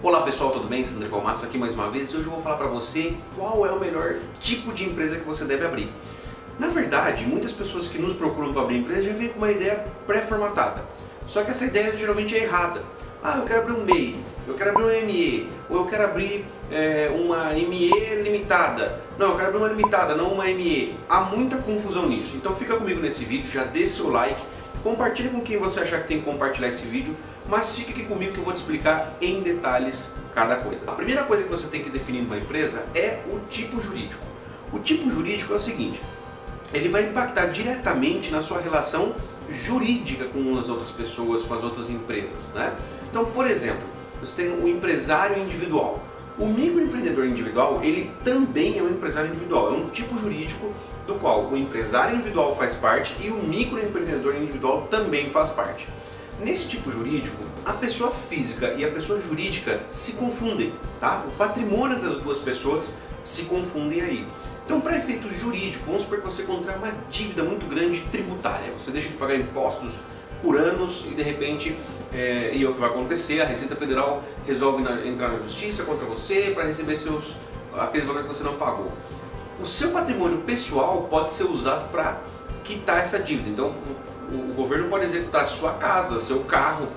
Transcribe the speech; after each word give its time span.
Olá 0.00 0.22
pessoal, 0.22 0.52
tudo 0.52 0.68
bem? 0.68 0.84
Sandro 0.84 1.08
Valmatos 1.08 1.42
aqui 1.42 1.58
mais 1.58 1.74
uma 1.74 1.90
vez 1.90 2.12
e 2.12 2.16
hoje 2.16 2.26
eu 2.26 2.30
vou 2.30 2.40
falar 2.40 2.54
para 2.54 2.68
você 2.68 3.14
qual 3.34 3.66
é 3.66 3.72
o 3.72 3.80
melhor 3.80 4.14
tipo 4.38 4.72
de 4.72 4.84
empresa 4.84 5.16
que 5.16 5.24
você 5.24 5.44
deve 5.44 5.66
abrir. 5.66 5.90
Na 6.56 6.68
verdade, 6.68 7.26
muitas 7.26 7.50
pessoas 7.50 7.88
que 7.88 7.98
nos 7.98 8.12
procuram 8.12 8.52
para 8.52 8.62
abrir 8.62 8.78
empresa 8.78 9.02
já 9.02 9.12
vêm 9.12 9.28
com 9.28 9.38
uma 9.38 9.50
ideia 9.50 9.84
pré-formatada. 10.06 10.84
Só 11.26 11.42
que 11.42 11.50
essa 11.50 11.64
ideia 11.64 11.96
geralmente 11.96 12.36
é 12.36 12.44
errada. 12.44 12.80
Ah, 13.24 13.38
eu 13.38 13.44
quero 13.44 13.62
abrir 13.62 13.72
um 13.72 13.84
MEI, 13.84 14.16
eu 14.46 14.54
quero 14.54 14.70
abrir 14.70 14.84
um 14.84 15.06
ME, 15.06 15.48
ou 15.68 15.78
eu 15.78 15.86
quero 15.86 16.04
abrir 16.04 16.46
é, 16.70 17.10
uma 17.12 17.52
ME 17.54 17.90
limitada. 18.22 19.02
Não, 19.18 19.30
eu 19.30 19.34
quero 19.34 19.48
abrir 19.48 19.58
uma 19.58 19.68
limitada, 19.68 20.14
não 20.14 20.32
uma 20.34 20.44
ME. 20.44 20.96
Há 21.08 21.22
muita 21.22 21.56
confusão 21.56 22.08
nisso. 22.08 22.36
Então 22.36 22.54
fica 22.54 22.76
comigo 22.76 23.00
nesse 23.00 23.24
vídeo, 23.24 23.50
já 23.50 23.64
dê 23.64 23.84
seu 23.84 24.10
like, 24.10 24.40
compartilhe 24.84 25.28
com 25.28 25.40
quem 25.40 25.58
você 25.58 25.80
achar 25.80 26.00
que 26.02 26.06
tem 26.06 26.20
que 26.20 26.24
compartilhar 26.24 26.68
esse 26.68 26.86
vídeo 26.86 27.16
mas 27.48 27.74
fique 27.74 27.92
aqui 27.92 28.04
comigo 28.04 28.32
que 28.32 28.38
eu 28.38 28.44
vou 28.44 28.52
te 28.52 28.58
explicar 28.58 29.16
em 29.20 29.40
detalhes 29.40 30.14
cada 30.34 30.56
coisa. 30.56 30.82
A 30.86 30.92
primeira 30.92 31.24
coisa 31.24 31.42
que 31.42 31.48
você 31.48 31.66
tem 31.66 31.82
que 31.82 31.88
definir 31.88 32.20
numa 32.22 32.36
empresa 32.36 32.84
é 32.94 33.20
o 33.26 33.40
tipo 33.48 33.80
jurídico. 33.80 34.22
O 34.70 34.78
tipo 34.78 35.10
jurídico 35.10 35.54
é 35.54 35.56
o 35.56 35.58
seguinte, 35.58 36.02
ele 36.74 36.90
vai 36.90 37.04
impactar 37.04 37.46
diretamente 37.46 38.30
na 38.30 38.42
sua 38.42 38.60
relação 38.60 39.14
jurídica 39.50 40.26
com 40.26 40.58
as 40.58 40.68
outras 40.68 40.90
pessoas, 40.90 41.42
com 41.44 41.54
as 41.54 41.64
outras 41.64 41.88
empresas. 41.88 42.52
Né? 42.54 42.70
Então, 43.08 43.24
por 43.24 43.46
exemplo, 43.46 43.82
você 44.20 44.42
tem 44.42 44.50
o 44.50 44.68
empresário 44.68 45.42
individual. 45.42 46.02
O 46.38 46.46
microempreendedor 46.46 47.24
individual, 47.24 47.80
ele 47.82 48.12
também 48.22 48.78
é 48.78 48.82
um 48.82 48.90
empresário 48.90 49.30
individual, 49.30 49.68
é 49.68 49.76
um 49.76 49.88
tipo 49.88 50.16
jurídico 50.18 50.72
do 51.06 51.14
qual 51.14 51.46
o 51.46 51.56
empresário 51.56 52.14
individual 52.14 52.54
faz 52.54 52.74
parte 52.74 53.16
e 53.20 53.30
o 53.30 53.42
microempreendedor 53.42 54.36
individual 54.36 54.86
também 54.90 55.30
faz 55.30 55.48
parte. 55.48 55.88
Nesse 56.40 56.68
tipo 56.68 56.90
jurídico, 56.90 57.42
a 57.64 57.72
pessoa 57.72 58.12
física 58.12 58.72
e 58.74 58.84
a 58.84 58.90
pessoa 58.90 59.20
jurídica 59.20 59.80
se 59.90 60.12
confundem, 60.12 60.72
tá? 61.00 61.24
O 61.26 61.30
patrimônio 61.32 61.98
das 62.00 62.16
duas 62.16 62.38
pessoas 62.38 62.98
se 63.24 63.44
confundem 63.44 64.00
aí. 64.00 64.26
Então, 64.64 64.80
para 64.80 64.96
efeitos 64.96 65.32
jurídicos, 65.36 65.86
vamos 65.86 66.02
supor 66.02 66.18
que 66.18 66.24
você 66.24 66.42
contrai 66.42 66.76
uma 66.76 66.92
dívida 67.10 67.42
muito 67.42 67.66
grande 67.66 68.00
tributária. 68.12 68.70
Você 68.78 68.90
deixa 68.90 69.08
de 69.08 69.14
pagar 69.14 69.34
impostos 69.34 70.00
por 70.40 70.56
anos 70.56 71.06
e 71.10 71.14
de 71.14 71.22
repente, 71.22 71.76
é, 72.12 72.52
e 72.54 72.62
é 72.62 72.68
o 72.68 72.74
que 72.74 72.80
vai 72.80 72.90
acontecer, 72.90 73.40
a 73.40 73.44
Receita 73.44 73.74
Federal 73.74 74.22
resolve 74.46 74.82
na, 74.82 75.04
entrar 75.06 75.28
na 75.30 75.38
justiça 75.38 75.82
contra 75.82 76.06
você 76.06 76.52
para 76.54 76.64
receber 76.64 76.96
seus 76.96 77.36
aqueles 77.76 78.06
valores 78.06 78.28
que 78.28 78.34
você 78.34 78.44
não 78.44 78.54
pagou. 78.54 78.92
O 79.60 79.66
seu 79.66 79.90
patrimônio 79.90 80.38
pessoal 80.38 81.08
pode 81.10 81.32
ser 81.32 81.44
usado 81.44 81.90
para 81.90 82.20
quitar 82.62 83.00
essa 83.00 83.18
dívida. 83.18 83.48
Então, 83.48 83.74
o 84.30 84.54
governo 84.54 84.88
pode 84.88 85.04
executar 85.04 85.46
sua 85.46 85.74
casa, 85.74 86.18
seu 86.18 86.40
carro 86.40 86.88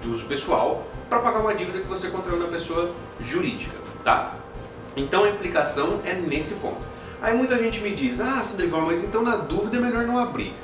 de 0.00 0.08
uso 0.08 0.24
pessoal 0.26 0.86
para 1.08 1.20
pagar 1.20 1.40
uma 1.40 1.54
dívida 1.54 1.80
que 1.80 1.86
você 1.86 2.08
contraiu 2.08 2.38
na 2.38 2.48
pessoa 2.48 2.90
jurídica, 3.20 3.74
tá? 4.04 4.34
Então 4.96 5.24
a 5.24 5.28
implicação 5.28 6.00
é 6.04 6.14
nesse 6.14 6.54
ponto. 6.54 6.80
Aí 7.20 7.36
muita 7.36 7.58
gente 7.58 7.80
me 7.80 7.90
diz, 7.90 8.20
ah, 8.20 8.42
Sandrivão, 8.42 8.82
mas 8.82 9.02
então 9.02 9.22
na 9.22 9.36
dúvida 9.36 9.76
é 9.76 9.80
melhor 9.80 10.04
não 10.06 10.18
abrir. 10.18 10.54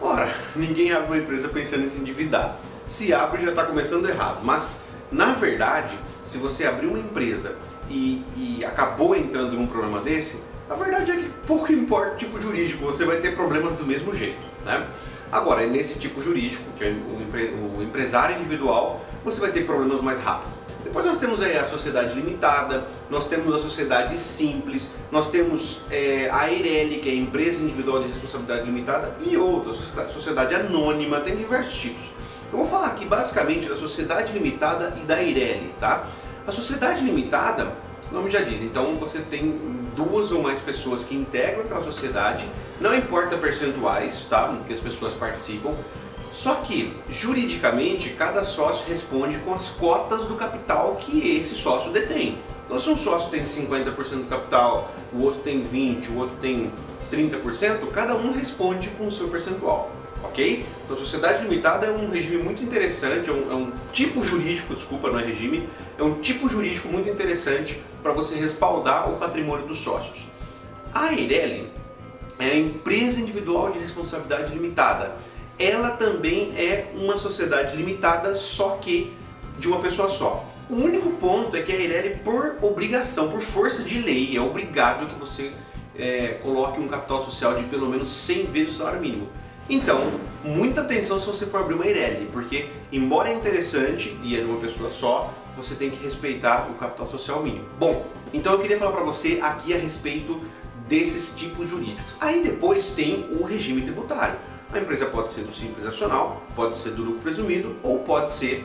Ora, 0.00 0.32
ninguém 0.54 0.92
abre 0.92 1.06
uma 1.06 1.18
empresa 1.18 1.48
pensando 1.48 1.84
em 1.84 1.88
se 1.88 2.00
endividar. 2.00 2.58
Se 2.86 3.12
abre 3.12 3.42
já 3.42 3.50
está 3.50 3.64
começando 3.64 4.08
errado. 4.08 4.40
Mas, 4.42 4.84
na 5.10 5.32
verdade, 5.32 5.98
se 6.22 6.38
você 6.38 6.66
abrir 6.66 6.86
uma 6.86 6.98
empresa 6.98 7.56
e, 7.90 8.24
e 8.36 8.64
acabou 8.64 9.16
entrando 9.16 9.56
num 9.56 9.66
problema 9.66 10.00
desse, 10.00 10.42
a 10.68 10.74
verdade 10.74 11.12
é 11.12 11.16
que 11.16 11.28
pouco 11.46 11.72
importa 11.72 12.14
o 12.14 12.16
tipo 12.16 12.40
jurídico, 12.40 12.84
você 12.84 13.04
vai 13.04 13.18
ter 13.18 13.34
problemas 13.34 13.74
do 13.74 13.86
mesmo 13.86 14.14
jeito. 14.14 14.46
Né? 14.64 14.86
Agora, 15.30 15.62
é 15.62 15.66
nesse 15.66 15.98
tipo 15.98 16.20
jurídico, 16.20 16.64
que 16.76 16.84
é 16.84 16.88
o, 16.88 17.22
empre 17.22 17.48
o 17.48 17.82
empresário 17.82 18.36
individual, 18.36 19.04
você 19.24 19.40
vai 19.40 19.50
ter 19.50 19.64
problemas 19.64 20.00
mais 20.00 20.20
rápido. 20.20 20.56
Depois 20.82 21.04
nós 21.04 21.18
temos 21.18 21.40
aí 21.42 21.58
a 21.58 21.64
sociedade 21.64 22.14
limitada, 22.14 22.86
nós 23.10 23.26
temos 23.26 23.54
a 23.54 23.58
sociedade 23.58 24.16
simples, 24.16 24.90
nós 25.10 25.28
temos 25.30 25.80
é, 25.90 26.30
a 26.32 26.50
EIRELI, 26.50 27.00
que 27.00 27.08
é 27.08 27.12
a 27.12 27.16
empresa 27.16 27.60
individual 27.60 28.00
de 28.00 28.08
responsabilidade 28.08 28.64
limitada, 28.64 29.16
e 29.20 29.36
outras, 29.36 29.74
sociedade, 29.74 30.12
sociedade 30.12 30.54
anônima, 30.54 31.20
tem 31.20 31.36
diversos 31.36 31.76
tipos. 31.76 32.12
Eu 32.52 32.58
vou 32.58 32.66
falar 32.66 32.86
aqui 32.86 33.04
basicamente 33.04 33.68
da 33.68 33.76
sociedade 33.76 34.32
limitada 34.32 34.96
e 34.96 35.04
da 35.04 35.20
EIRELI, 35.20 35.74
tá? 35.80 36.06
A 36.46 36.52
sociedade 36.52 37.04
limitada, 37.04 37.74
o 38.10 38.14
nome 38.14 38.30
já 38.30 38.40
diz, 38.40 38.62
então 38.62 38.96
você 38.96 39.20
tem 39.20 39.58
duas 39.96 40.30
ou 40.30 40.42
mais 40.42 40.60
pessoas 40.60 41.02
que 41.02 41.14
integram 41.14 41.62
aquela 41.62 41.80
sociedade, 41.80 42.46
não 42.80 42.94
importa 42.94 43.36
percentuais, 43.36 44.26
tá? 44.28 44.56
Que 44.66 44.72
as 44.72 44.80
pessoas 44.80 45.14
participam. 45.14 45.74
Só 46.32 46.56
que, 46.56 46.94
juridicamente, 47.08 48.10
cada 48.10 48.44
sócio 48.44 48.86
responde 48.86 49.38
com 49.38 49.54
as 49.54 49.70
cotas 49.70 50.26
do 50.26 50.34
capital 50.34 50.96
que 50.96 51.36
esse 51.36 51.54
sócio 51.54 51.90
detém. 51.92 52.38
Então, 52.66 52.78
se 52.78 52.90
um 52.90 52.96
sócio 52.96 53.30
tem 53.30 53.44
50% 53.44 53.94
do 53.94 54.28
capital, 54.28 54.92
o 55.12 55.22
outro 55.22 55.40
tem 55.40 55.62
20%, 55.62 56.10
o 56.10 56.18
outro 56.18 56.36
tem 56.40 56.70
30%, 57.10 57.88
cada 57.92 58.14
um 58.14 58.32
responde 58.32 58.88
com 58.90 59.06
o 59.06 59.10
seu 59.10 59.28
percentual 59.28 59.90
ok? 60.22 60.66
Então, 60.84 60.96
sociedade 60.96 61.42
limitada 61.42 61.86
é 61.86 61.90
um 61.90 62.10
regime 62.10 62.42
muito 62.42 62.62
interessante, 62.62 63.30
é 63.30 63.32
um, 63.32 63.50
é 63.50 63.54
um, 63.54 63.72
tipo 63.92 64.22
jurídico, 64.22 64.74
desculpa, 64.74 65.10
não 65.10 65.18
é 65.18 65.24
regime, 65.24 65.68
é 65.98 66.02
um 66.02 66.14
tipo 66.20 66.48
jurídico 66.48 66.88
muito 66.88 67.08
interessante 67.08 67.80
para 68.02 68.12
você 68.12 68.36
respaldar 68.36 69.10
o 69.10 69.16
patrimônio 69.16 69.66
dos 69.66 69.78
sócios. 69.78 70.28
A 70.92 71.12
Eireli 71.12 71.70
é 72.38 72.46
a 72.46 72.56
empresa 72.56 73.20
individual 73.20 73.70
de 73.70 73.78
responsabilidade 73.78 74.52
limitada. 74.52 75.16
Ela 75.58 75.90
também 75.90 76.52
é 76.56 76.90
uma 76.94 77.16
sociedade 77.16 77.76
limitada, 77.76 78.34
só 78.34 78.76
que 78.76 79.12
de 79.58 79.68
uma 79.68 79.80
pessoa 79.80 80.08
só. 80.08 80.44
O 80.68 80.74
único 80.74 81.10
ponto 81.12 81.56
é 81.56 81.62
que 81.62 81.72
a 81.72 81.76
Eireli, 81.76 82.16
por 82.22 82.56
obrigação, 82.60 83.30
por 83.30 83.40
força 83.40 83.82
de 83.82 84.00
lei, 84.00 84.36
é 84.36 84.40
obrigado 84.40 85.06
que 85.06 85.18
você 85.18 85.52
é, 85.98 86.38
coloque 86.42 86.80
um 86.80 86.88
capital 86.88 87.22
social 87.22 87.54
de 87.54 87.64
pelo 87.64 87.88
menos 87.88 88.08
100 88.08 88.46
vezes 88.46 88.74
o 88.74 88.78
salário 88.78 89.00
mínimo. 89.00 89.28
Então, 89.68 90.00
muita 90.44 90.82
atenção 90.82 91.18
se 91.18 91.26
você 91.26 91.44
for 91.44 91.60
abrir 91.60 91.74
uma 91.74 91.86
Eireli, 91.86 92.28
porque 92.32 92.68
embora 92.92 93.28
é 93.28 93.34
interessante 93.34 94.16
e 94.22 94.36
é 94.36 94.40
de 94.40 94.46
uma 94.46 94.60
pessoa 94.60 94.90
só, 94.90 95.32
você 95.56 95.74
tem 95.74 95.90
que 95.90 96.02
respeitar 96.02 96.68
o 96.70 96.74
capital 96.74 97.08
social 97.08 97.42
mínimo. 97.42 97.64
Bom, 97.78 98.06
então 98.32 98.52
eu 98.52 98.60
queria 98.60 98.78
falar 98.78 98.92
para 98.92 99.02
você 99.02 99.40
aqui 99.42 99.74
a 99.74 99.78
respeito 99.78 100.40
desses 100.86 101.34
tipos 101.34 101.68
jurídicos. 101.68 102.14
Aí 102.20 102.42
depois 102.42 102.90
tem 102.90 103.26
o 103.30 103.44
regime 103.44 103.82
tributário. 103.82 104.38
A 104.72 104.78
empresa 104.78 105.06
pode 105.06 105.32
ser 105.32 105.42
do 105.42 105.52
simples 105.52 105.84
nacional, 105.84 106.42
pode 106.54 106.76
ser 106.76 106.90
do 106.90 107.02
lucro 107.02 107.22
presumido 107.22 107.76
ou 107.82 108.00
pode 108.00 108.32
ser 108.32 108.64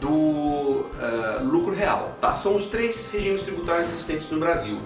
do 0.00 0.08
uh, 0.10 1.44
lucro 1.44 1.74
real. 1.74 2.16
Tá? 2.20 2.34
São 2.34 2.54
os 2.54 2.66
três 2.66 3.08
regimes 3.12 3.42
tributários 3.42 3.88
existentes 3.88 4.30
no 4.30 4.38
Brasil. 4.38 4.78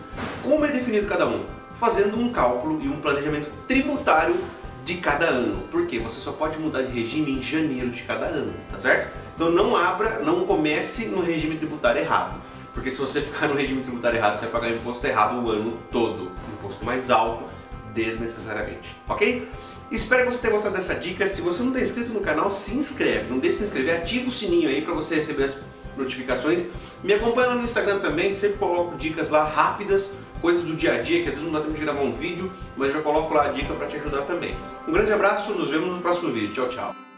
Como 0.43 0.65
é 0.65 0.69
definido 0.69 1.07
cada 1.07 1.27
um? 1.27 1.45
Fazendo 1.77 2.19
um 2.19 2.31
cálculo 2.31 2.81
e 2.83 2.89
um 2.89 3.01
planejamento 3.01 3.51
tributário 3.67 4.37
de 4.85 4.97
cada 4.97 5.27
ano. 5.27 5.63
Porque 5.71 5.99
você 5.99 6.21
só 6.21 6.33
pode 6.33 6.59
mudar 6.59 6.83
de 6.83 6.93
regime 6.93 7.33
em 7.33 7.43
janeiro 7.43 7.91
de 7.91 8.03
cada 8.03 8.27
ano, 8.27 8.55
tá 8.71 8.79
certo? 8.79 9.13
Então 9.35 9.51
não 9.51 9.77
abra, 9.77 10.21
não 10.21 10.47
comece 10.47 11.07
no 11.07 11.23
regime 11.23 11.57
tributário 11.57 12.01
errado. 12.01 12.41
Porque 12.75 12.91
se 12.91 13.01
você 13.01 13.21
ficar 13.23 13.49
no 13.49 13.55
regime 13.55 13.83
tributário 13.83 14.19
errado, 14.19 14.37
você 14.37 14.47
vai 14.47 14.61
pagar 14.61 14.71
imposto 14.71 15.07
errado 15.07 15.45
o 15.45 15.51
ano 15.51 15.79
todo. 15.91 16.31
Imposto 16.53 16.85
mais 16.85 17.11
alto, 17.11 17.45
desnecessariamente. 17.93 18.97
Ok? 19.09 19.49
Espero 19.93 20.25
que 20.25 20.33
você 20.33 20.41
tenha 20.41 20.55
gostado 20.55 20.75
dessa 20.75 20.95
dica. 20.95 21.27
Se 21.27 21.43
você 21.43 21.63
não 21.63 21.69
está 21.69 21.83
inscrito 21.83 22.11
no 22.11 22.21
canal, 22.21 22.51
se 22.51 22.75
inscreve. 22.75 23.29
Não 23.29 23.39
deixe 23.39 23.59
de 23.59 23.65
se 23.65 23.65
inscrever, 23.65 23.97
ativa 23.97 24.27
o 24.27 24.33
sininho 24.33 24.69
aí 24.69 24.81
para 24.81 24.95
você 24.95 25.17
receber 25.17 25.45
as 25.45 25.59
notificações. 25.97 26.67
Me 27.05 27.13
acompanha 27.13 27.49
lá 27.49 27.55
no 27.57 27.63
Instagram 27.63 27.99
também, 27.99 28.35
sempre 28.35 28.57
coloco 28.57 28.97
dicas 28.97 29.29
lá 29.29 29.45
rápidas 29.45 30.17
coisas 30.41 30.65
do 30.65 30.75
dia 30.75 30.95
a 30.95 31.01
dia, 31.01 31.23
que 31.23 31.29
às 31.29 31.37
vezes 31.37 31.45
não 31.45 31.53
dá 31.53 31.61
tempo 31.61 31.75
de 31.75 31.81
gravar 31.81 32.01
um 32.01 32.13
vídeo, 32.13 32.53
mas 32.77 32.93
já 32.93 33.01
coloco 33.01 33.33
lá 33.33 33.45
a 33.47 33.49
dica 33.49 33.73
para 33.75 33.87
te 33.87 33.97
ajudar 33.97 34.23
também. 34.23 34.57
Um 34.89 34.93
grande 34.93 35.13
abraço, 35.13 35.53
nos 35.53 35.71
vemos 35.71 35.89
no 35.89 36.01
próximo 36.01 36.33
vídeo. 36.33 36.53
Tchau, 36.53 36.69
tchau. 36.69 37.12